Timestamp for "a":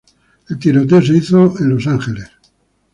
1.59-1.61